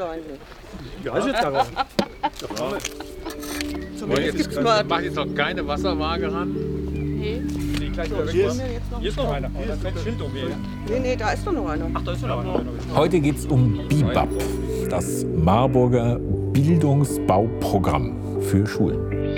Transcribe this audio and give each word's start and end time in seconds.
Stein. 0.00 0.20
Ja, 1.04 1.18
ist 1.18 1.26
jetzt 1.26 1.44
aber. 1.44 1.66
Zumindest 3.98 4.36
gibt's 4.36 4.54
Jetzt 4.54 4.64
mal. 4.64 4.84
macht 4.84 5.02
jetzt 5.02 5.16
noch 5.16 5.34
keine 5.34 5.66
Wasserwaage 5.66 6.32
ran. 6.32 6.54
Nee, 6.94 7.42
Hier 8.32 8.48
ist, 8.48 8.62
noch. 8.90 9.00
hier 9.00 9.10
ist 9.10 9.16
noch 9.18 9.30
einer. 9.30 9.48
Ein 9.48 9.98
Schild 10.02 10.22
um 10.22 10.32
nee, 10.32 10.98
nee, 11.00 11.16
da 11.16 11.32
ist 11.32 11.46
doch 11.46 11.52
noch 11.52 11.68
einer. 11.68 11.84
Ach, 11.92 12.02
da 12.02 12.12
ist 12.12 12.22
noch 12.22 12.40
einer. 12.40 12.62
Heute 12.94 13.20
geht 13.20 13.36
es 13.36 13.44
um 13.46 13.86
BIBAP, 13.88 14.28
das 14.88 15.26
Marburger 15.36 16.18
Bildungsbauprogramm 16.18 18.40
für 18.40 18.66
Schulen. 18.66 19.36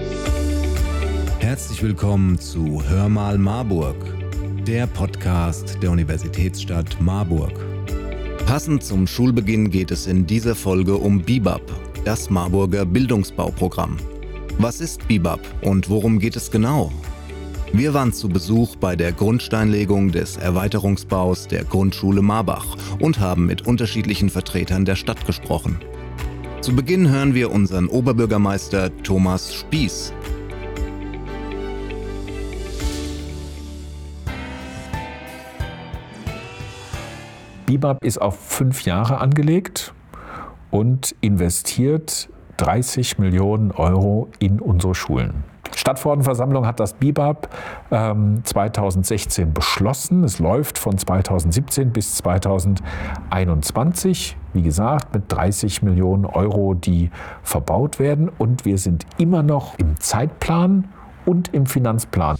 Herzlich 1.40 1.82
willkommen 1.82 2.38
zu 2.38 2.84
Hör 2.88 3.08
mal 3.08 3.36
Marburg, 3.36 3.96
der 4.64 4.86
Podcast 4.86 5.82
der 5.82 5.90
Universitätsstadt 5.90 7.00
Marburg. 7.00 7.71
Passend 8.52 8.84
zum 8.84 9.06
Schulbeginn 9.06 9.70
geht 9.70 9.90
es 9.90 10.06
in 10.06 10.26
dieser 10.26 10.54
Folge 10.54 10.96
um 10.96 11.22
BIBAP, 11.22 11.62
das 12.04 12.28
Marburger 12.28 12.84
Bildungsbauprogramm. 12.84 13.96
Was 14.58 14.82
ist 14.82 15.08
BIBAP 15.08 15.40
und 15.62 15.88
worum 15.88 16.18
geht 16.18 16.36
es 16.36 16.50
genau? 16.50 16.92
Wir 17.72 17.94
waren 17.94 18.12
zu 18.12 18.28
Besuch 18.28 18.76
bei 18.76 18.94
der 18.94 19.12
Grundsteinlegung 19.12 20.12
des 20.12 20.36
Erweiterungsbaus 20.36 21.48
der 21.48 21.64
Grundschule 21.64 22.20
Marbach 22.20 22.76
und 23.00 23.20
haben 23.20 23.46
mit 23.46 23.66
unterschiedlichen 23.66 24.28
Vertretern 24.28 24.84
der 24.84 24.96
Stadt 24.96 25.24
gesprochen. 25.24 25.78
Zu 26.60 26.76
Beginn 26.76 27.08
hören 27.08 27.32
wir 27.32 27.50
unseren 27.50 27.88
Oberbürgermeister 27.88 28.94
Thomas 29.02 29.54
Spieß. 29.54 30.12
BIBAP 37.72 38.04
ist 38.04 38.20
auf 38.20 38.38
fünf 38.38 38.84
Jahre 38.84 39.16
angelegt 39.16 39.94
und 40.70 41.14
investiert 41.22 42.28
30 42.58 43.16
Millionen 43.16 43.70
Euro 43.70 44.28
in 44.40 44.60
unsere 44.60 44.94
Schulen. 44.94 45.44
Stadtverordnetenversammlung 45.74 46.66
hat 46.66 46.80
das 46.80 46.92
BIBAP 46.92 47.48
ähm, 47.90 48.42
2016 48.44 49.54
beschlossen. 49.54 50.22
Es 50.22 50.38
läuft 50.38 50.78
von 50.78 50.98
2017 50.98 51.94
bis 51.94 52.16
2021. 52.16 54.36
Wie 54.52 54.60
gesagt, 54.60 55.14
mit 55.14 55.32
30 55.32 55.80
Millionen 55.80 56.26
Euro, 56.26 56.74
die 56.74 57.08
verbaut 57.42 57.98
werden. 57.98 58.28
Und 58.28 58.66
wir 58.66 58.76
sind 58.76 59.06
immer 59.16 59.42
noch 59.42 59.78
im 59.78 59.98
Zeitplan 59.98 60.88
und 61.24 61.54
im 61.54 61.64
Finanzplan. 61.64 62.36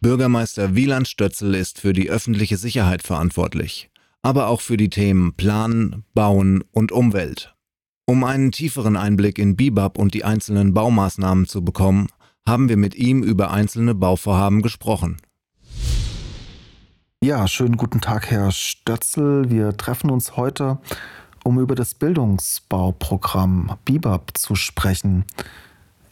Bürgermeister 0.00 0.76
Wieland 0.76 1.08
Stötzel 1.08 1.56
ist 1.56 1.80
für 1.80 1.92
die 1.92 2.08
öffentliche 2.08 2.56
Sicherheit 2.56 3.02
verantwortlich, 3.02 3.87
aber 4.22 4.48
auch 4.48 4.60
für 4.60 4.76
die 4.76 4.90
Themen 4.90 5.34
Planen, 5.34 6.04
Bauen 6.14 6.64
und 6.72 6.92
Umwelt. 6.92 7.54
Um 8.06 8.24
einen 8.24 8.52
tieferen 8.52 8.96
Einblick 8.96 9.38
in 9.38 9.56
BIBAP 9.56 9.98
und 9.98 10.14
die 10.14 10.24
einzelnen 10.24 10.72
Baumaßnahmen 10.72 11.46
zu 11.46 11.62
bekommen, 11.62 12.08
haben 12.46 12.68
wir 12.68 12.78
mit 12.78 12.94
ihm 12.94 13.22
über 13.22 13.50
einzelne 13.50 13.94
Bauvorhaben 13.94 14.62
gesprochen. 14.62 15.18
Ja, 17.22 17.48
schönen 17.48 17.76
guten 17.76 18.00
Tag, 18.00 18.30
Herr 18.30 18.50
Stötzel. 18.52 19.50
Wir 19.50 19.76
treffen 19.76 20.08
uns 20.08 20.36
heute, 20.36 20.78
um 21.44 21.58
über 21.58 21.74
das 21.74 21.94
Bildungsbauprogramm 21.94 23.76
BIBAP 23.84 24.38
zu 24.38 24.54
sprechen. 24.54 25.24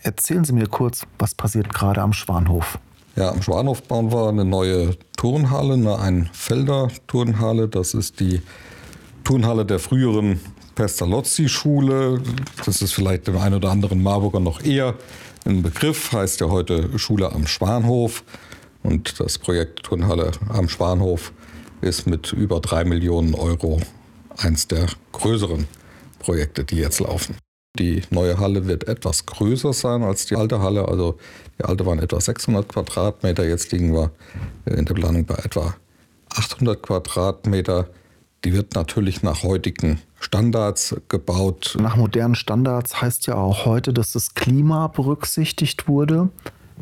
Erzählen 0.01 0.45
Sie 0.45 0.53
mir 0.53 0.67
kurz, 0.67 1.07
was 1.19 1.35
passiert 1.35 1.73
gerade 1.73 2.03
am 2.03 2.13
Schwanhof. 2.13 2.79
Ja, 3.17 3.31
am 3.31 3.41
Schwanhof 3.41 3.83
bauen 3.83 4.13
wir 4.13 4.29
eine 4.29 4.45
neue 4.45 4.95
Turnhalle, 5.17 5.73
eine 5.73 5.99
Einfelder-Turnhalle. 5.99 7.67
Das 7.67 7.95
ist 7.95 8.21
die 8.21 8.43
Turnhalle 9.25 9.65
der 9.65 9.79
früheren 9.79 10.39
Pestalozzi-Schule. 10.75 12.21
Das 12.67 12.83
ist 12.83 12.93
vielleicht 12.93 13.27
dem 13.27 13.39
einen 13.39 13.55
oder 13.55 13.71
anderen 13.71 14.03
Marburger 14.03 14.41
noch 14.41 14.63
eher 14.63 14.97
ein 15.47 15.63
Begriff, 15.63 16.13
heißt 16.13 16.43
ja 16.43 16.51
heute 16.51 16.99
Schule 16.99 17.33
am 17.33 17.47
Schwanhof. 17.47 18.23
Und 18.83 19.19
das 19.19 19.39
Projekt 19.39 19.85
Turnhalle 19.85 20.33
am 20.51 20.69
Schwanhof 20.69 21.33
ist 21.81 22.07
mit 22.07 22.35
über 22.35 22.61
drei 22.61 22.85
Millionen 22.85 23.35
Euro 23.35 23.81
eins 24.37 24.69
der 24.69 24.89
größeren 25.13 25.67
Projekte, 26.19 26.65
die 26.65 26.77
jetzt 26.77 27.01
laufen. 27.01 27.37
Die 27.79 28.03
neue 28.11 28.39
Halle 28.39 28.67
wird 28.67 28.89
etwas 28.89 29.27
größer 29.27 29.73
sein 29.73 30.03
als 30.03 30.27
die 30.27 30.37
alte 30.37 30.61
Halle. 30.61 30.89
Also 30.89 31.19
die 31.59 31.65
alte 31.65 31.85
waren 31.85 31.99
etwa 31.99 32.21
600 32.21 32.69
Quadratmeter. 32.69 33.47
Jetzt 33.47 33.73
liegen 33.73 33.93
wir 33.93 34.11
in 34.65 34.85
der 34.85 34.95
Planung 34.95 35.25
bei 35.25 35.35
etwa 35.37 35.75
800 36.35 36.83
Quadratmeter. 36.83 37.89
Die 38.45 38.53
wird 38.53 38.75
natürlich 38.75 39.23
nach 39.23 39.43
heutigen 39.43 40.01
Standards 40.21 40.97
gebaut. 41.09 41.77
Nach 41.81 41.97
modernen 41.97 42.35
Standards 42.35 43.01
heißt 43.03 43.27
ja 43.27 43.35
auch 43.35 43.67
heute, 43.67 43.93
dass 43.93 44.13
das 44.13 44.35
Klima 44.35 44.89
berücksichtigt 44.89 45.89
wurde. 45.89 46.31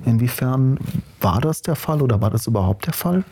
Inwiefern 0.05 0.79
war 1.21 1.41
das 1.41 1.63
der 1.63 1.77
Fall 1.77 2.03
oder 2.03 2.21
war 2.21 2.31
das 2.31 2.47
überhaupt 2.47 2.87
der 2.87 2.93
Fall? 2.93 3.25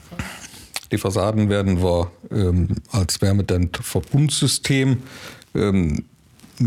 Die 0.91 0.99
Fassaden 0.99 1.49
werden 1.49 1.83
wir 1.83 2.11
ähm, 2.31 2.69
als 2.91 3.21
Wärmedämmverbundsystem 3.21 5.03
ähm, 5.55 6.05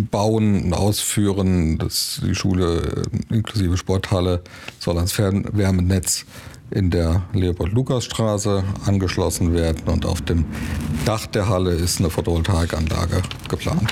bauen 0.04 0.66
und 0.66 0.74
ausführen. 0.74 1.78
Das, 1.78 2.22
die 2.26 2.36
Schule 2.36 3.06
äh, 3.32 3.36
inklusive 3.36 3.78
Sporthalle 3.78 4.42
soll 4.80 4.98
ans 4.98 5.14
Fernwärmenetz 5.14 6.26
in 6.72 6.90
der 6.90 7.24
Leopold-Lukas-Straße 7.34 8.64
angeschlossen 8.86 9.54
werden 9.54 9.84
und 9.88 10.06
auf 10.06 10.22
dem 10.22 10.46
Dach 11.06 11.28
der 11.28 11.48
Halle 11.48 11.72
ist 11.72 12.00
eine 12.00 12.10
Photovoltaikanlage 12.10 13.22
geplant. 13.50 13.92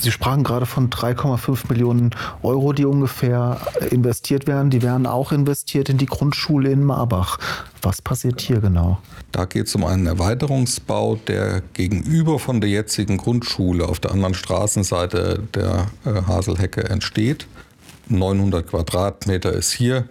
Sie 0.00 0.12
sprachen 0.12 0.44
gerade 0.44 0.66
von 0.66 0.90
3,5 0.90 1.68
Millionen 1.68 2.10
Euro, 2.42 2.72
die 2.72 2.84
ungefähr 2.84 3.60
investiert 3.90 4.46
werden. 4.46 4.70
Die 4.70 4.82
werden 4.82 5.06
auch 5.06 5.32
investiert 5.32 5.88
in 5.88 5.98
die 5.98 6.06
Grundschule 6.06 6.70
in 6.70 6.84
Marbach. 6.84 7.38
Was 7.82 8.00
passiert 8.00 8.40
hier 8.40 8.60
genau? 8.60 8.98
Da 9.32 9.44
geht 9.44 9.66
es 9.66 9.74
um 9.74 9.84
einen 9.84 10.06
Erweiterungsbau, 10.06 11.16
der 11.26 11.62
gegenüber 11.72 12.38
von 12.38 12.60
der 12.60 12.70
jetzigen 12.70 13.16
Grundschule 13.16 13.88
auf 13.88 13.98
der 13.98 14.12
anderen 14.12 14.34
Straßenseite 14.34 15.42
der 15.54 15.86
äh, 16.04 16.22
Haselhecke 16.26 16.84
entsteht. 16.84 17.46
900 18.08 18.66
Quadratmeter 18.68 19.52
ist 19.52 19.72
hier 19.72 20.08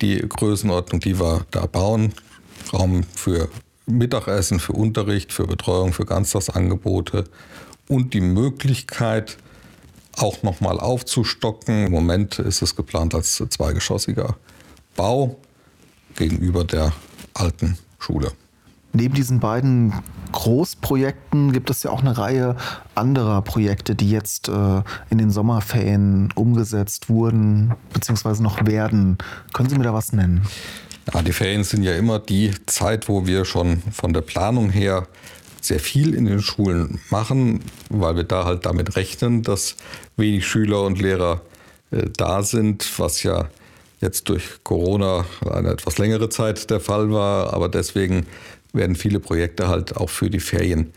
die 0.00 0.18
Größenordnung, 0.18 1.00
die 1.00 1.18
wir 1.18 1.46
da 1.50 1.66
bauen. 1.66 2.12
Raum 2.72 3.04
für 3.14 3.48
Mittagessen, 3.86 4.60
für 4.60 4.72
Unterricht, 4.72 5.32
für 5.32 5.46
Betreuung, 5.46 5.92
für 5.92 6.04
Ganztagsangebote 6.04 7.24
und 7.92 8.14
die 8.14 8.22
Möglichkeit, 8.22 9.36
auch 10.16 10.42
nochmal 10.42 10.80
aufzustocken. 10.80 11.86
Im 11.86 11.92
Moment 11.92 12.38
ist 12.38 12.62
es 12.62 12.74
geplant 12.74 13.14
als 13.14 13.36
zweigeschossiger 13.36 14.36
Bau 14.96 15.36
gegenüber 16.16 16.64
der 16.64 16.92
alten 17.34 17.78
Schule. 17.98 18.32
Neben 18.94 19.14
diesen 19.14 19.40
beiden 19.40 19.94
Großprojekten 20.32 21.52
gibt 21.52 21.70
es 21.70 21.82
ja 21.82 21.90
auch 21.90 22.00
eine 22.00 22.16
Reihe 22.16 22.56
anderer 22.94 23.42
Projekte, 23.42 23.94
die 23.94 24.10
jetzt 24.10 24.48
äh, 24.48 24.82
in 25.10 25.18
den 25.18 25.30
Sommerferien 25.30 26.30
umgesetzt 26.34 27.08
wurden 27.08 27.74
bzw. 27.92 28.42
noch 28.42 28.66
werden. 28.66 29.18
Können 29.52 29.68
Sie 29.68 29.76
mir 29.76 29.84
da 29.84 29.94
was 29.94 30.12
nennen? 30.12 30.42
Ja, 31.12 31.22
die 31.22 31.32
Ferien 31.32 31.64
sind 31.64 31.82
ja 31.82 31.94
immer 31.94 32.18
die 32.18 32.52
Zeit, 32.66 33.08
wo 33.08 33.26
wir 33.26 33.44
schon 33.44 33.82
von 33.92 34.12
der 34.12 34.20
Planung 34.20 34.70
her 34.70 35.06
sehr 35.64 35.80
viel 35.80 36.14
in 36.14 36.26
den 36.26 36.42
Schulen 36.42 37.00
machen, 37.10 37.60
weil 37.88 38.16
wir 38.16 38.24
da 38.24 38.44
halt 38.44 38.66
damit 38.66 38.96
rechnen, 38.96 39.42
dass 39.42 39.76
wenig 40.16 40.46
Schüler 40.46 40.82
und 40.82 41.00
Lehrer 41.00 41.42
äh, 41.90 42.08
da 42.16 42.42
sind, 42.42 42.98
was 42.98 43.22
ja 43.22 43.48
jetzt 44.00 44.28
durch 44.28 44.64
Corona 44.64 45.24
eine 45.48 45.70
etwas 45.70 45.98
längere 45.98 46.28
Zeit 46.28 46.70
der 46.70 46.80
Fall 46.80 47.12
war. 47.12 47.54
Aber 47.54 47.68
deswegen 47.68 48.26
werden 48.72 48.96
viele 48.96 49.20
Projekte 49.20 49.68
halt 49.68 49.96
auch 49.96 50.10
für 50.10 50.28
die 50.28 50.40
Ferien 50.40 50.92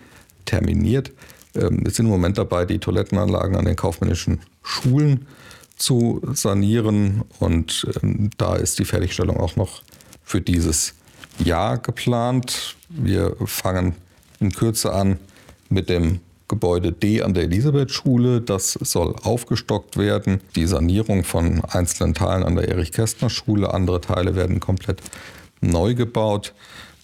terminiert. 0.45 1.11
Ähm, 1.53 1.81
wir 1.83 1.91
sind 1.91 2.05
im 2.05 2.11
Moment 2.11 2.37
dabei, 2.37 2.65
die 2.65 2.79
Toilettenanlagen 2.79 3.55
an 3.55 3.65
den 3.65 3.75
kaufmännischen 3.75 4.41
Schulen 4.63 5.27
zu 5.77 6.21
sanieren 6.33 7.23
und 7.39 7.85
ähm, 8.01 8.29
da 8.37 8.55
ist 8.55 8.79
die 8.79 8.85
Fertigstellung 8.85 9.37
auch 9.37 9.55
noch 9.55 9.83
für 10.23 10.41
dieses 10.41 10.93
Jahr 11.37 11.77
geplant. 11.77 12.75
Wir 12.89 13.35
fangen 13.45 13.95
in 14.39 14.51
Kürze 14.51 14.93
an 14.93 15.19
mit 15.69 15.89
dem 15.89 16.19
Gebäude 16.47 16.91
D 16.91 17.23
an 17.23 17.33
der 17.33 17.43
Elisabethschule. 17.43 18.41
Das 18.41 18.73
soll 18.73 19.15
aufgestockt 19.23 19.97
werden. 19.97 20.41
Die 20.55 20.67
Sanierung 20.67 21.23
von 21.23 21.63
einzelnen 21.65 22.13
Teilen 22.13 22.43
an 22.43 22.55
der 22.55 22.67
Erich-Kästner-Schule. 22.69 23.73
Andere 23.73 24.01
Teile 24.01 24.35
werden 24.35 24.59
komplett 24.59 25.01
neu 25.61 25.95
gebaut. 25.95 26.53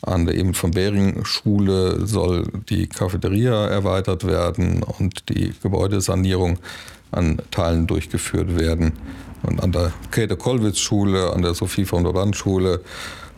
An 0.03 0.25
der 0.25 0.35
eben 0.35 0.53
von 0.53 0.71
Behring 0.71 1.25
Schule 1.25 2.05
soll 2.05 2.47
die 2.69 2.87
Cafeteria 2.87 3.67
erweitert 3.67 4.25
werden 4.25 4.83
und 4.83 5.29
die 5.29 5.53
Gebäudesanierung 5.61 6.57
an 7.11 7.39
Teilen 7.51 7.87
durchgeführt 7.87 8.57
werden. 8.57 8.93
Und 9.43 9.61
an 9.61 9.71
der 9.71 9.91
Käthe-Kollwitz-Schule, 10.11 11.33
an 11.33 11.41
der 11.41 11.55
Sophie 11.55 11.85
von 11.85 12.03
der 12.03 12.13
Wand 12.13 12.35
Schule 12.35 12.81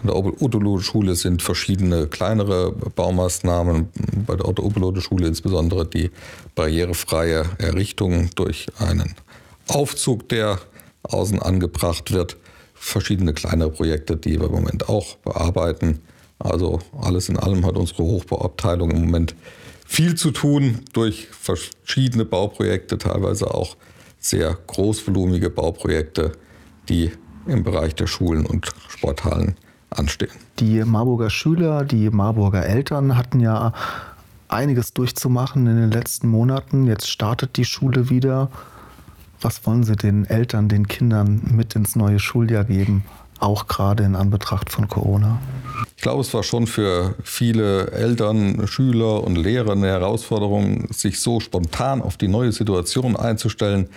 In 0.04 0.10
der 0.10 0.18
Otto-Lode-Schule 0.18 1.16
sind 1.16 1.42
verschiedene 1.42 2.08
kleinere 2.08 2.74
Baumaßnahmen. 2.74 3.88
Bei 4.28 4.36
der 4.36 4.50
Otto-Lode-Schule 4.50 5.28
insbesondere 5.28 5.86
die 5.86 6.12
barrierefreie 6.56 7.46
Errichtung 7.58 8.30
durch 8.36 8.68
einen 8.80 9.16
Aufzug, 9.70 10.28
der 10.28 10.60
außen 11.04 11.42
angebracht 11.42 12.12
wird. 12.12 12.36
Verschiedene 12.74 13.34
kleinere 13.34 13.72
Projekte, 13.72 14.18
die 14.18 14.38
wir 14.42 14.48
im 14.48 14.52
Moment 14.52 14.90
auch 14.90 15.16
bearbeiten. 15.18 16.00
Also 16.38 16.80
alles 17.00 17.30
in 17.30 17.40
allem 17.40 17.66
hat 17.66 17.78
unsere 17.78 18.04
Hochbauabteilung 18.04 18.92
im 18.92 19.06
Moment 19.06 19.36
viel 19.86 20.16
zu 20.16 20.32
tun 20.32 20.82
durch 20.92 21.28
verschiedene 21.28 22.26
Bauprojekte, 22.26 22.98
teilweise 22.98 23.54
auch 23.54 23.78
sehr 24.20 24.58
großvolumige 24.68 25.50
Bauprojekte, 25.50 26.34
die 26.90 27.12
im 27.48 27.64
Bereich 27.64 27.96
der 27.96 28.08
Schulen 28.08 28.46
und 28.46 28.70
Sporthallen 28.90 29.56
anstehen. 29.98 30.32
Die 30.60 30.84
Marburger 30.84 31.30
Schüler, 31.30 31.84
die 31.84 32.10
Marburger 32.10 32.66
Eltern 32.66 33.18
hatten 33.18 33.40
ja 33.40 33.74
einiges 34.48 34.94
durchzumachen 34.94 35.68
in 35.68 35.78
den 35.78 35.92
letzten 35.92 36.28
Monaten. 36.28 36.88
Jetzt 36.88 37.10
startet 37.10 37.58
die 37.58 37.66
Schule 37.66 38.10
wieder. 38.10 38.50
Was 39.42 39.66
wollen 39.66 39.84
Sie 39.84 39.96
den 39.96 40.26
Eltern, 40.26 40.70
den 40.70 40.88
Kindern 40.88 41.42
mit 41.52 41.76
ins 41.76 41.96
neue 41.96 42.20
Schuljahr 42.20 42.64
geben, 42.64 43.04
auch 43.40 43.68
gerade 43.68 44.04
in 44.04 44.16
Anbetracht 44.16 44.70
von 44.70 44.88
Corona? 44.88 45.42
Ich 45.98 46.04
glaube, 46.04 46.22
es 46.22 46.34
war 46.34 46.44
schon 46.44 46.68
für 46.68 47.16
viele 47.24 47.92
Eltern, 47.92 48.68
Schüler 48.68 49.24
und 49.24 49.36
Lehrer 49.36 49.74
eine 49.74 49.88
Herausforderung, 49.88 50.88
sich 50.94 51.20
so 51.20 51.40
spontan 51.40 52.02
auf 52.02 52.16
die 52.16 52.28
neue 52.28 52.52
Situation 52.52 53.16
einzustellen 53.16 53.90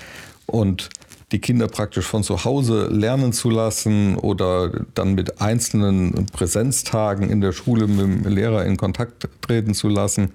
und 0.46 0.88
die 1.32 1.40
Kinder 1.40 1.67
praktisch 1.67 2.06
von 2.06 2.23
zu 2.23 2.44
Hause 2.44 2.87
lernen 2.87 3.32
zu 3.32 3.50
lassen 3.50 4.17
oder 4.17 4.70
dann 4.94 5.14
mit 5.14 5.40
einzelnen 5.40 6.26
Präsenztagen 6.26 7.28
in 7.31 7.40
der 7.40 7.52
Schule 7.52 7.88
mit 7.88 7.99
dem 7.99 8.32
Lehrer 8.32 8.64
in 8.64 8.76
Kontakt 8.76 9.28
treten 9.40 9.75
zu 9.75 9.88
lassen. 9.88 10.31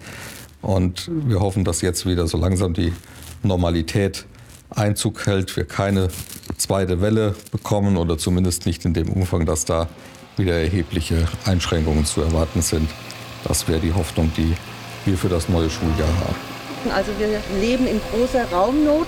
Und 0.61 1.09
wir 1.09 1.39
hoffen, 1.39 1.63
dass 1.63 1.81
jetzt 1.81 2.05
wieder 2.05 2.27
so 2.27 2.37
langsam 2.37 2.73
die 2.73 2.93
Normalität 3.41 4.25
Einzug 4.69 5.25
hält, 5.25 5.55
wir 5.57 5.65
keine 5.65 6.09
zweite 6.57 7.01
Welle 7.01 7.35
bekommen 7.51 7.97
oder 7.97 8.17
zumindest 8.17 8.65
nicht 8.65 8.85
in 8.85 8.93
dem 8.93 9.09
Umfang, 9.09 9.45
dass 9.45 9.65
da 9.65 9.89
wieder 10.37 10.53
erhebliche 10.53 11.27
Einschränkungen 11.45 12.05
zu 12.05 12.21
erwarten 12.21 12.61
sind. 12.61 12.89
Das 13.43 13.67
wäre 13.67 13.79
die 13.79 13.93
Hoffnung, 13.93 14.31
die 14.37 14.53
wir 15.05 15.17
für 15.17 15.29
das 15.29 15.49
neue 15.49 15.69
Schuljahr 15.69 16.07
haben. 16.07 16.91
Also 16.93 17.11
wir 17.17 17.41
leben 17.59 17.87
in 17.87 17.99
großer 18.11 18.45
Raumnot. 18.51 19.07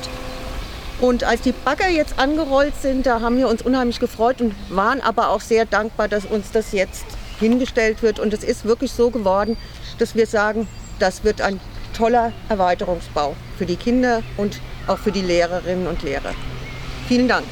Und 1.04 1.26
als 1.26 1.42
die 1.42 1.52
Bagger 1.52 1.90
jetzt 1.90 2.18
angerollt 2.18 2.76
sind, 2.82 3.06
da 3.06 3.20
haben 3.20 3.38
wir 3.38 3.50
uns 3.50 3.62
unheimlich 3.62 4.00
gefreut 4.00 4.40
und 4.40 4.56
waren 4.70 5.02
aber 5.02 5.32
auch 5.32 5.42
sehr 5.42 5.66
dankbar, 5.66 6.08
dass 6.08 6.24
uns 6.24 6.52
das 6.52 6.72
jetzt 6.72 7.04
hingestellt 7.42 8.02
wird. 8.02 8.20
Und 8.20 8.34
es 8.34 8.42
ist 8.42 8.64
wirklich 8.64 8.94
so 8.94 9.10
geworden, 9.10 9.58
dass 9.98 10.16
wir 10.16 10.28
sagen, 10.28 10.66
das 11.00 11.26
wird 11.26 11.42
ein 11.42 11.60
toller 11.94 12.32
Erweiterungsbau 12.48 13.36
für 13.58 13.66
die 13.66 13.76
Kinder 13.76 14.24
und 14.38 14.62
auch 14.88 14.98
für 14.98 15.12
die 15.12 15.22
Lehrerinnen 15.22 15.88
und 15.88 16.04
Lehrer. 16.04 16.34
Vielen 17.10 17.28
Dank. 17.28 17.48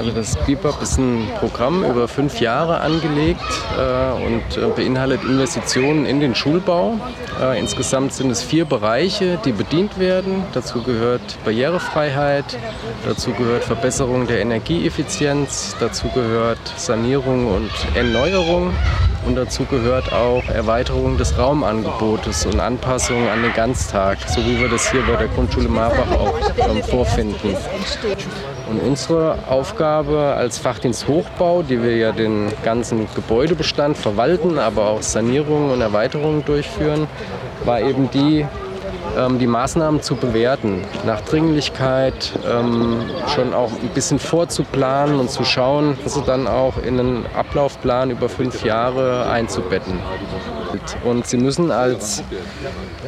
Also 0.00 0.12
das 0.12 0.34
BIPAP 0.46 0.80
ist 0.80 0.96
ein 0.96 1.28
Programm 1.40 1.84
über 1.84 2.08
fünf 2.08 2.40
Jahre 2.40 2.80
angelegt 2.80 3.42
äh, 3.78 4.24
und 4.24 4.56
äh, 4.56 4.74
beinhaltet 4.74 5.22
Investitionen 5.24 6.06
in 6.06 6.20
den 6.20 6.34
Schulbau. 6.34 6.98
Äh, 7.38 7.60
insgesamt 7.60 8.14
sind 8.14 8.30
es 8.30 8.42
vier 8.42 8.64
Bereiche, 8.64 9.38
die 9.44 9.52
bedient 9.52 9.98
werden. 9.98 10.42
Dazu 10.54 10.82
gehört 10.82 11.20
Barrierefreiheit, 11.44 12.56
dazu 13.06 13.32
gehört 13.32 13.62
Verbesserung 13.62 14.26
der 14.26 14.40
Energieeffizienz, 14.40 15.76
dazu 15.80 16.08
gehört 16.14 16.60
Sanierung 16.78 17.54
und 17.54 17.70
Erneuerung 17.94 18.72
und 19.26 19.36
dazu 19.36 19.64
gehört 19.64 20.12
auch 20.12 20.42
Erweiterung 20.48 21.16
des 21.16 21.36
Raumangebotes 21.36 22.46
und 22.46 22.60
Anpassung 22.60 23.28
an 23.28 23.42
den 23.42 23.52
Ganztag, 23.52 24.18
so 24.26 24.40
wie 24.44 24.58
wir 24.60 24.68
das 24.68 24.90
hier 24.90 25.02
bei 25.02 25.16
der 25.16 25.28
Grundschule 25.28 25.68
Marbach 25.68 26.10
auch 26.12 26.34
ähm, 26.68 26.82
vorfinden. 26.82 27.56
Und 28.70 28.80
unsere 28.80 29.38
Aufgabe 29.48 30.34
als 30.36 30.58
Fachdienst 30.58 31.08
Hochbau, 31.08 31.62
die 31.62 31.82
wir 31.82 31.96
ja 31.96 32.12
den 32.12 32.52
ganzen 32.62 33.08
Gebäudebestand 33.14 33.96
verwalten, 33.96 34.58
aber 34.58 34.88
auch 34.90 35.02
Sanierungen 35.02 35.70
und 35.70 35.80
Erweiterungen 35.80 36.44
durchführen, 36.44 37.06
war 37.64 37.80
eben 37.80 38.10
die, 38.10 38.46
die 39.38 39.46
Maßnahmen 39.46 40.02
zu 40.02 40.16
bewerten, 40.16 40.82
nach 41.06 41.20
Dringlichkeit 41.22 42.32
ähm, 42.48 43.02
schon 43.34 43.54
auch 43.54 43.70
ein 43.72 43.88
bisschen 43.94 44.18
vorzuplanen 44.18 45.18
und 45.18 45.30
zu 45.30 45.44
schauen, 45.44 45.98
also 46.04 46.20
dann 46.20 46.46
auch 46.46 46.78
in 46.78 46.98
einen 46.98 47.26
Ablaufplan 47.34 48.10
über 48.10 48.28
fünf 48.28 48.64
Jahre 48.64 49.28
einzubetten. 49.28 49.98
Und 51.04 51.26
Sie 51.26 51.36
müssen 51.36 51.70
als, 51.70 52.22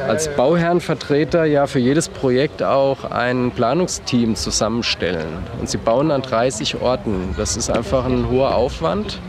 als 0.07 0.33
Bauherrenvertreter 0.35 1.45
ja 1.45 1.67
für 1.67 1.79
jedes 1.79 2.09
Projekt 2.09 2.61
auch 2.61 3.05
ein 3.05 3.51
Planungsteam 3.51 4.35
zusammenstellen. 4.35 5.43
Und 5.59 5.69
Sie 5.69 5.77
bauen 5.77 6.11
an 6.11 6.21
30 6.21 6.81
Orten. 6.81 7.33
Das 7.37 7.57
ist 7.57 7.69
einfach 7.69 8.05
ein 8.05 8.29
hoher 8.29 8.55
Aufwand. 8.55 9.19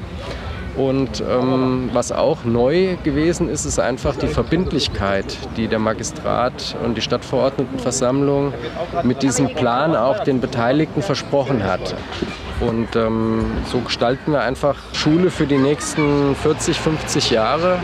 Und 0.76 1.20
ähm, 1.20 1.90
was 1.92 2.10
auch 2.10 2.44
neu 2.44 2.96
gewesen 3.04 3.48
ist, 3.48 3.64
ist 3.64 3.78
einfach 3.78 4.16
die 4.16 4.26
Verbindlichkeit, 4.26 5.36
die 5.56 5.68
der 5.68 5.78
Magistrat 5.78 6.76
und 6.84 6.96
die 6.96 7.00
Stadtverordnetenversammlung 7.00 8.52
mit 9.04 9.22
diesem 9.22 9.54
Plan 9.54 9.94
auch 9.94 10.24
den 10.24 10.40
Beteiligten 10.40 11.02
versprochen 11.02 11.62
hat. 11.64 11.94
Und 12.60 12.96
ähm, 12.96 13.44
so 13.70 13.80
gestalten 13.80 14.32
wir 14.32 14.40
einfach 14.40 14.76
Schule 14.92 15.30
für 15.30 15.46
die 15.46 15.58
nächsten 15.58 16.34
40, 16.36 16.78
50 16.78 17.30
Jahre. 17.30 17.78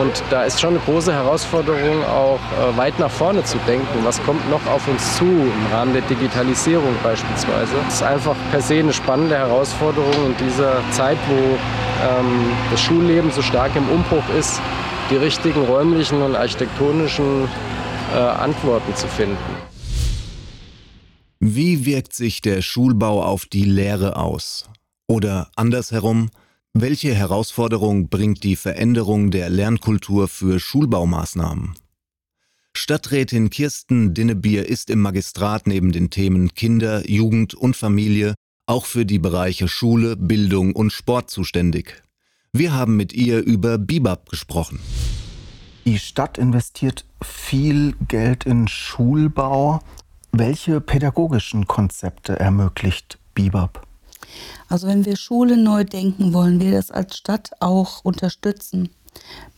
Und 0.00 0.22
da 0.30 0.44
ist 0.44 0.60
schon 0.60 0.70
eine 0.70 0.78
große 0.80 1.12
Herausforderung, 1.12 2.04
auch 2.04 2.38
äh, 2.38 2.76
weit 2.76 2.98
nach 2.98 3.10
vorne 3.10 3.42
zu 3.44 3.58
denken. 3.66 4.04
Was 4.04 4.22
kommt 4.24 4.48
noch 4.50 4.64
auf 4.66 4.86
uns 4.88 5.16
zu 5.16 5.24
im 5.24 5.72
Rahmen 5.72 5.92
der 5.92 6.02
Digitalisierung 6.02 6.94
beispielsweise? 7.02 7.72
Es 7.88 7.94
ist 7.94 8.02
einfach 8.02 8.36
per 8.50 8.60
se 8.60 8.74
eine 8.74 8.92
spannende 8.92 9.36
Herausforderung 9.36 10.14
in 10.26 10.36
dieser 10.46 10.74
Zeit, 10.92 11.18
wo 11.28 11.58
ähm, 12.02 12.52
das 12.70 12.80
Schulleben 12.80 13.30
so 13.30 13.42
stark 13.42 13.74
im 13.76 13.88
Umbruch 13.88 14.28
ist, 14.38 14.60
die 15.10 15.16
richtigen 15.16 15.64
räumlichen 15.64 16.22
und 16.22 16.34
architektonischen 16.34 17.48
äh, 18.14 18.18
Antworten 18.18 18.94
zu 18.94 19.06
finden. 19.08 19.36
Wie 21.38 21.84
wirkt 21.84 22.14
sich 22.14 22.40
der 22.40 22.62
Schulbau 22.62 23.22
auf 23.22 23.46
die 23.46 23.64
Lehre 23.64 24.16
aus? 24.16 24.68
Oder 25.06 25.50
andersherum, 25.54 26.30
welche 26.72 27.14
Herausforderung 27.14 28.08
bringt 28.08 28.42
die 28.42 28.56
Veränderung 28.56 29.30
der 29.30 29.48
Lernkultur 29.50 30.28
für 30.28 30.58
Schulbaumaßnahmen? 30.58 31.74
Stadträtin 32.76 33.48
Kirsten 33.48 34.12
Dinnebier 34.12 34.68
ist 34.68 34.90
im 34.90 35.00
Magistrat 35.00 35.66
neben 35.66 35.92
den 35.92 36.10
Themen 36.10 36.52
Kinder, 36.54 37.08
Jugend 37.08 37.54
und 37.54 37.76
Familie 37.76 38.34
auch 38.66 38.84
für 38.84 39.06
die 39.06 39.18
Bereiche 39.18 39.68
Schule, 39.68 40.16
Bildung 40.16 40.74
und 40.74 40.92
Sport 40.92 41.30
zuständig. 41.30 42.02
Wir 42.52 42.74
haben 42.74 42.96
mit 42.96 43.12
ihr 43.12 43.44
über 43.44 43.78
Bibab 43.78 44.28
gesprochen. 44.28 44.80
Die 45.84 45.98
Stadt 46.00 46.36
investiert 46.36 47.04
viel 47.22 47.94
Geld 48.08 48.44
in 48.44 48.66
Schulbau. 48.66 49.80
Welche 50.32 50.80
pädagogischen 50.80 51.66
Konzepte 51.66 52.38
ermöglicht 52.40 53.18
Bibab? 53.34 53.86
Also 54.68 54.88
wenn 54.88 55.04
wir 55.04 55.16
Schule 55.16 55.56
neu 55.56 55.84
denken 55.84 56.32
wollen, 56.32 56.60
wir 56.60 56.72
das 56.72 56.90
als 56.90 57.16
Stadt 57.16 57.50
auch 57.60 58.04
unterstützen, 58.04 58.90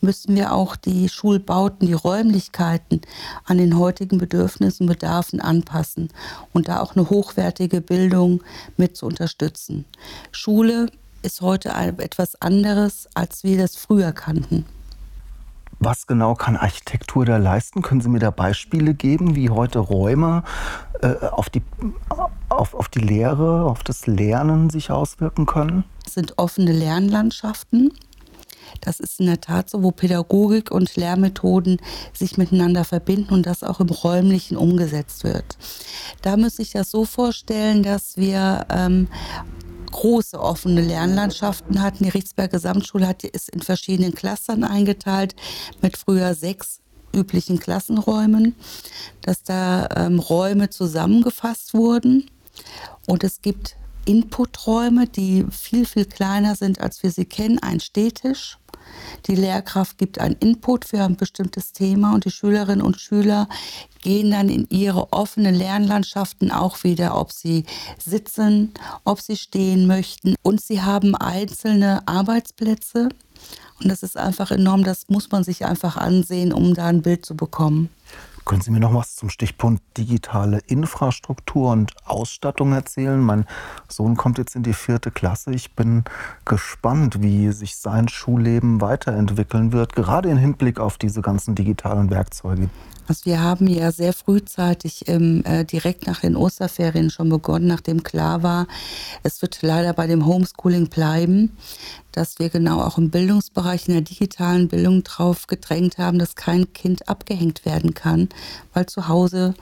müssen 0.00 0.36
wir 0.36 0.52
auch 0.52 0.76
die 0.76 1.08
Schulbauten, 1.08 1.86
die 1.86 1.94
Räumlichkeiten 1.94 3.00
an 3.44 3.58
den 3.58 3.78
heutigen 3.78 4.18
Bedürfnissen 4.18 4.84
und 4.84 4.94
Bedarfen 4.94 5.40
anpassen 5.40 6.10
und 6.52 6.68
da 6.68 6.80
auch 6.80 6.96
eine 6.96 7.10
hochwertige 7.10 7.80
Bildung 7.80 8.42
mit 8.76 8.96
zu 8.96 9.06
unterstützen. 9.06 9.84
Schule 10.32 10.90
ist 11.22 11.40
heute 11.40 11.70
etwas 11.70 12.40
anderes, 12.40 13.08
als 13.14 13.44
wir 13.44 13.58
das 13.58 13.76
früher 13.76 14.12
kannten. 14.12 14.64
Was 15.80 16.08
genau 16.08 16.34
kann 16.34 16.56
Architektur 16.56 17.24
da 17.24 17.36
leisten? 17.36 17.82
Können 17.82 18.00
Sie 18.00 18.08
mir 18.08 18.18
da 18.18 18.30
Beispiele 18.30 18.94
geben, 18.94 19.36
wie 19.36 19.50
heute 19.50 19.78
Räume 19.78 20.42
äh, 21.02 21.14
auf, 21.26 21.50
die, 21.50 21.62
auf, 22.48 22.74
auf 22.74 22.88
die 22.88 22.98
Lehre, 22.98 23.64
auf 23.64 23.84
das 23.84 24.06
Lernen 24.06 24.70
sich 24.70 24.90
auswirken 24.90 25.46
können? 25.46 25.84
Es 26.04 26.14
sind 26.14 26.36
offene 26.36 26.72
Lernlandschaften. 26.72 27.92
Das 28.80 29.00
ist 29.00 29.20
in 29.20 29.26
der 29.26 29.40
Tat 29.40 29.70
so, 29.70 29.82
wo 29.82 29.90
Pädagogik 29.90 30.70
und 30.70 30.94
Lehrmethoden 30.96 31.78
sich 32.12 32.36
miteinander 32.36 32.84
verbinden 32.84 33.34
und 33.34 33.46
das 33.46 33.62
auch 33.62 33.80
im 33.80 33.88
räumlichen 33.88 34.56
umgesetzt 34.56 35.24
wird. 35.24 35.56
Da 36.22 36.36
müsste 36.36 36.62
ich 36.62 36.72
das 36.72 36.90
so 36.90 37.04
vorstellen, 37.04 37.82
dass 37.82 38.16
wir 38.16 38.66
ähm, 38.70 39.08
große 39.90 40.38
offene 40.38 40.80
Lernlandschaften 40.80 41.82
hatten. 41.82 42.04
Die 42.04 42.10
Richtsberg 42.10 42.50
Gesamtschule 42.50 43.06
hat, 43.06 43.24
ist 43.24 43.48
in 43.48 43.62
verschiedenen 43.62 44.14
Clustern 44.14 44.64
eingeteilt 44.64 45.34
mit 45.82 45.96
früher 45.96 46.34
sechs 46.34 46.80
üblichen 47.14 47.58
Klassenräumen, 47.58 48.54
dass 49.22 49.42
da 49.42 49.88
ähm, 49.96 50.18
Räume 50.18 50.70
zusammengefasst 50.70 51.74
wurden 51.74 52.30
und 53.06 53.24
es 53.24 53.40
gibt 53.40 53.76
Inputräume, 54.08 55.06
die 55.06 55.44
viel, 55.50 55.84
viel 55.84 56.06
kleiner 56.06 56.56
sind, 56.56 56.80
als 56.80 57.02
wir 57.02 57.10
sie 57.10 57.26
kennen. 57.26 57.58
Ein 57.58 57.78
Stehtisch. 57.78 58.58
Die 59.26 59.34
Lehrkraft 59.34 59.98
gibt 59.98 60.18
einen 60.18 60.36
Input 60.36 60.86
für 60.86 61.02
ein 61.02 61.16
bestimmtes 61.16 61.72
Thema 61.72 62.14
und 62.14 62.24
die 62.24 62.30
Schülerinnen 62.30 62.80
und 62.80 62.98
Schüler 62.98 63.48
gehen 64.00 64.30
dann 64.30 64.48
in 64.48 64.66
ihre 64.70 65.12
offenen 65.12 65.54
Lernlandschaften 65.54 66.50
auch 66.50 66.84
wieder, 66.84 67.20
ob 67.20 67.32
sie 67.32 67.64
sitzen, 67.98 68.72
ob 69.04 69.20
sie 69.20 69.36
stehen 69.36 69.86
möchten. 69.86 70.36
Und 70.42 70.62
sie 70.62 70.80
haben 70.80 71.14
einzelne 71.14 72.06
Arbeitsplätze. 72.08 73.10
Und 73.80 73.90
das 73.90 74.02
ist 74.02 74.16
einfach 74.16 74.50
enorm, 74.50 74.84
das 74.84 75.08
muss 75.08 75.30
man 75.30 75.44
sich 75.44 75.66
einfach 75.66 75.98
ansehen, 75.98 76.54
um 76.54 76.72
da 76.72 76.86
ein 76.86 77.02
Bild 77.02 77.26
zu 77.26 77.36
bekommen. 77.36 77.90
Können 78.48 78.62
Sie 78.62 78.70
mir 78.70 78.80
noch 78.80 78.94
was 78.94 79.14
zum 79.14 79.28
Stichpunkt 79.28 79.82
digitale 79.98 80.60
Infrastruktur 80.68 81.70
und 81.70 81.92
Ausstattung 82.06 82.72
erzählen? 82.72 83.20
Mein 83.20 83.44
Sohn 83.88 84.16
kommt 84.16 84.38
jetzt 84.38 84.56
in 84.56 84.62
die 84.62 84.72
vierte 84.72 85.10
Klasse. 85.10 85.50
Ich 85.50 85.74
bin 85.74 86.04
gespannt, 86.46 87.20
wie 87.20 87.52
sich 87.52 87.76
sein 87.76 88.08
Schulleben 88.08 88.80
weiterentwickeln 88.80 89.74
wird, 89.74 89.94
gerade 89.94 90.30
im 90.30 90.38
Hinblick 90.38 90.80
auf 90.80 90.96
diese 90.96 91.20
ganzen 91.20 91.56
digitalen 91.56 92.08
Werkzeuge. 92.08 92.70
Also 93.08 93.24
wir 93.24 93.40
haben 93.40 93.66
ja 93.66 93.90
sehr 93.90 94.12
frühzeitig 94.12 95.08
ähm, 95.08 95.42
äh, 95.44 95.64
direkt 95.64 96.06
nach 96.06 96.20
den 96.20 96.36
Osterferien 96.36 97.08
schon 97.08 97.30
begonnen, 97.30 97.66
nachdem 97.66 98.02
klar 98.02 98.42
war, 98.42 98.66
es 99.22 99.40
wird 99.40 99.58
leider 99.62 99.94
bei 99.94 100.06
dem 100.06 100.26
Homeschooling 100.26 100.88
bleiben, 100.88 101.56
dass 102.12 102.38
wir 102.38 102.50
genau 102.50 102.82
auch 102.82 102.98
im 102.98 103.10
Bildungsbereich, 103.10 103.88
in 103.88 103.94
der 103.94 104.02
digitalen 104.02 104.68
Bildung 104.68 105.04
drauf 105.04 105.46
gedrängt 105.46 105.96
haben, 105.96 106.18
dass 106.18 106.36
kein 106.36 106.70
Kind 106.74 107.08
abgehängt 107.08 107.64
werden 107.64 107.94
kann, 107.94 108.28
weil 108.74 108.84
zu 108.86 109.08
Hause 109.08 109.54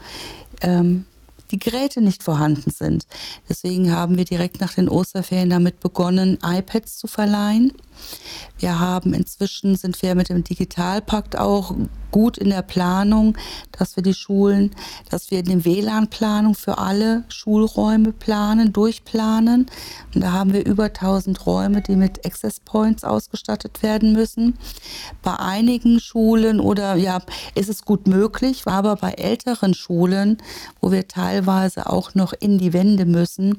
ähm, 0.61 1.05
die 1.51 1.59
Geräte 1.59 2.01
nicht 2.01 2.23
vorhanden 2.23 2.71
sind. 2.71 3.07
Deswegen 3.49 3.93
haben 3.93 4.17
wir 4.17 4.25
direkt 4.25 4.61
nach 4.61 4.75
den 4.75 4.89
Osterferien 4.89 5.51
damit 5.51 5.81
begonnen, 5.81 6.39
iPads 6.43 6.99
zu 6.99 7.07
verleihen. 7.07 7.73
Wir 8.59 8.79
haben 8.79 9.15
inzwischen, 9.15 9.77
sind 9.77 10.01
wir 10.03 10.15
mit 10.15 10.29
dem 10.29 10.45
Digitalpakt 10.45 11.37
auch 11.37 11.75
gut 12.11 12.39
in 12.39 12.49
der 12.49 12.63
Planung, 12.63 13.37
dass 13.73 13.97
wir 13.97 14.03
die 14.03 14.15
Schulen, 14.15 14.75
dass 15.11 15.31
wir 15.31 15.39
eine 15.39 15.65
WLAN-Planung 15.65 16.55
für 16.55 16.79
alle 16.79 17.25
Schulräume 17.29 18.13
planen, 18.13 18.73
durchplanen. 18.73 19.67
Und 20.15 20.21
da 20.23 20.33
haben 20.33 20.55
wir 20.55 20.65
über 20.65 20.85
1000 20.85 21.45
Räume, 21.45 21.83
die 21.83 21.97
mit 21.97 22.25
Access 22.25 22.61
Points 22.61 23.05
ausgestattet 23.05 23.83
werden 23.83 24.15
müssen. 24.15 24.57
Bei 25.23 25.37
einigen 25.39 26.01
Schulen 26.01 26.59
oder 26.59 26.95
ja, 26.95 27.21
ist 27.55 27.69
es 27.69 27.85
gut 27.85 28.07
möglich, 28.07 28.63
aber 28.65 28.97
bei 28.97 29.13
älteren 29.13 29.75
Schulen, 29.75 30.39
wo 30.81 30.93
wir 30.93 31.07
teilweise 31.37 31.91
auch 31.91 32.15
noch 32.15 32.33
in 32.33 32.59
die 32.59 32.73
Wände 32.73 33.05
müssen, 33.05 33.59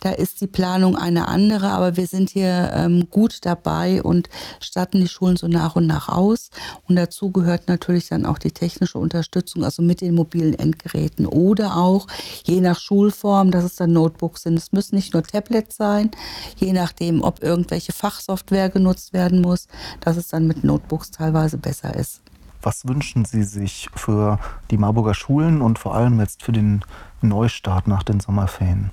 da 0.00 0.10
ist 0.10 0.40
die 0.40 0.46
Planung 0.46 0.96
eine 0.96 1.28
andere, 1.28 1.68
aber 1.70 1.96
wir 1.96 2.06
sind 2.06 2.30
hier 2.30 2.72
ähm, 2.74 3.08
gut 3.10 3.38
dabei 3.42 4.02
und 4.02 4.30
statten 4.60 5.00
die 5.00 5.08
Schulen 5.08 5.36
so 5.36 5.46
nach 5.46 5.76
und 5.76 5.86
nach 5.86 6.08
aus. 6.08 6.50
Und 6.88 6.96
dazu 6.96 7.30
gehört 7.30 7.68
natürlich 7.68 8.08
dann 8.08 8.24
auch 8.24 8.38
die 8.38 8.50
technische 8.50 8.98
Unterstützung, 8.98 9.62
also 9.62 9.82
mit 9.82 10.00
den 10.00 10.14
mobilen 10.14 10.58
Endgeräten 10.58 11.26
oder 11.26 11.76
auch 11.76 12.06
je 12.44 12.60
nach 12.60 12.80
Schulform, 12.80 13.50
dass 13.50 13.64
es 13.64 13.76
dann 13.76 13.92
Notebooks 13.92 14.42
sind. 14.42 14.56
Es 14.56 14.72
müssen 14.72 14.94
nicht 14.94 15.12
nur 15.12 15.22
Tablets 15.22 15.76
sein, 15.76 16.10
je 16.56 16.72
nachdem, 16.72 17.22
ob 17.22 17.42
irgendwelche 17.42 17.92
Fachsoftware 17.92 18.70
genutzt 18.70 19.12
werden 19.12 19.42
muss, 19.42 19.68
dass 20.00 20.16
es 20.16 20.28
dann 20.28 20.46
mit 20.46 20.64
Notebooks 20.64 21.10
teilweise 21.10 21.58
besser 21.58 21.94
ist. 21.94 22.22
Was 22.62 22.86
wünschen 22.86 23.24
Sie 23.24 23.42
sich 23.42 23.88
für 23.94 24.38
die 24.70 24.78
Marburger 24.78 25.14
Schulen 25.14 25.60
und 25.62 25.78
vor 25.78 25.94
allem 25.94 26.20
jetzt 26.20 26.42
für 26.42 26.52
den 26.52 26.84
Neustart 27.20 27.88
nach 27.88 28.04
den 28.04 28.20
Sommerferien? 28.20 28.90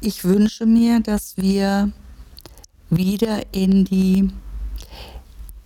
Ich 0.00 0.24
wünsche 0.24 0.64
mir, 0.64 1.00
dass 1.00 1.36
wir 1.36 1.92
wieder 2.88 3.42
in 3.52 3.84
die 3.84 4.30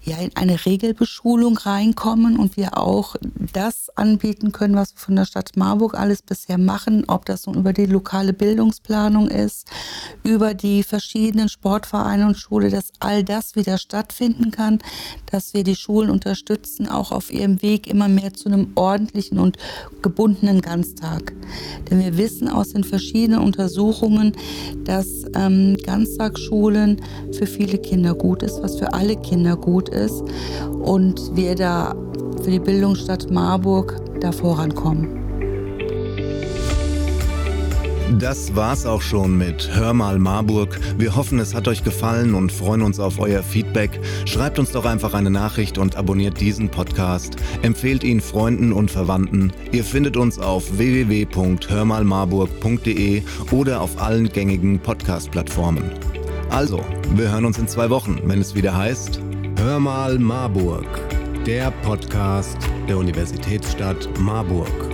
ja, 0.04 0.16
in 0.16 0.35
eine 0.35 0.64
Regelbeschulung 0.64 1.56
reinkommen 1.56 2.37
und 2.37 2.56
wir 2.56 2.76
auch 2.76 3.14
das 3.52 3.88
anbieten 3.94 4.50
können, 4.50 4.75
was 4.75 4.94
wir 4.94 4.99
von 4.99 5.16
der 5.16 5.26
Stadt 5.26 5.56
Marburg 5.56 5.94
alles 5.94 6.23
bisher 6.23 6.59
machen, 6.59 7.04
ob 7.06 7.25
das 7.25 7.47
nun 7.47 7.56
über 7.56 7.73
die 7.73 7.87
lokale 7.87 8.32
Bildungsplanung 8.32 9.28
ist, 9.28 9.68
über 10.25 10.54
die 10.54 10.82
verschiedenen 10.82 11.49
Sportvereine 11.49 12.26
und 12.26 12.37
Schule, 12.37 12.71
dass 12.71 12.92
all 12.99 13.23
das 13.23 13.54
wieder 13.54 13.78
stattfinden 13.78 14.50
kann, 14.50 14.80
dass 15.30 15.54
wir 15.54 15.62
die 15.62 15.76
Schulen 15.76 16.11
unterstützen, 16.11 16.88
auch 16.88 17.12
auf 17.12 17.32
ihrem 17.32 17.62
Weg 17.62 17.87
immer 17.87 18.09
mehr 18.09 18.35
zu 18.35 18.49
einem 18.49 18.73
ordentlichen 18.75 19.38
und 19.38 19.56
gebundenen 20.02 20.62
Ganztag. 20.62 21.32
Denn 21.90 22.00
wir 22.00 22.18
wissen 22.18 22.49
aus 22.49 22.71
den 22.71 22.82
verschiedenen 22.82 23.40
Untersuchungen, 23.40 24.32
dass 24.85 25.25
ähm, 25.35 25.76
Ganztagsschulen 25.85 27.00
für 27.32 27.47
viele 27.47 27.78
Kinder 27.78 28.14
gut 28.14 28.42
ist, 28.42 28.61
was 28.62 28.78
für 28.78 28.92
alle 28.92 29.16
Kinder 29.16 29.56
gut 29.56 29.92
ist 29.93 30.23
und 30.83 31.37
wir 31.37 31.55
da 31.55 31.95
für 32.43 32.51
die 32.51 32.61
Bildungsstadt 32.61 33.31
Marburg 33.31 34.01
da 34.21 34.33
vorankommen. 34.33 35.23
Das 38.19 38.55
war's 38.55 38.85
auch 38.85 39.01
schon 39.01 39.39
mit 39.39 39.75
Hör 39.75 39.95
mal 39.95 40.19
Marburg. 40.19 40.79
Wir 40.99 41.17
hoffen, 41.17 41.39
es 41.39 41.55
hat 41.55 41.67
euch 41.67 41.83
gefallen 41.83 42.35
und 42.35 42.53
freuen 42.53 42.83
uns 42.83 43.01
auf 43.01 43.19
euer 43.19 43.43
Feedback. 43.43 43.99
Schreibt 44.27 44.59
uns 44.59 44.71
doch 44.71 44.85
einfach 44.85 45.15
eine 45.15 45.31
Nachricht 45.31 45.79
und 45.79 45.97
abonniert 45.97 46.39
diesen 46.39 46.69
Podcast. 46.69 47.37
Empfehlt 47.63 48.05
ihn 48.05 48.21
Freunden 48.21 48.71
und 48.73 48.91
Verwandten. 48.91 49.51
Ihr 49.73 49.83
findet 49.83 50.19
uns 50.19 50.39
auf 50.39 50.77
www.hörmalmarburg.de 50.77 53.23
oder 53.51 53.81
auf 53.81 53.99
allen 54.01 54.29
gängigen 54.29 54.79
Podcast-Plattformen. 54.79 55.91
Also, 56.51 56.81
wir 57.17 57.33
hören 57.33 57.47
uns 57.47 57.59
in 57.59 57.67
zwei 57.67 57.89
Wochen, 57.89 58.21
wenn 58.25 58.41
es 58.41 58.55
wieder 58.55 58.77
heißt 58.77 59.23
Hör 59.62 59.78
mal 59.78 60.19
Marburg, 60.19 60.88
der 61.47 61.71
Podcast 61.71 62.59
der 62.88 62.99
Universitätsstadt 62.99 64.09
Marburg. 64.19 64.92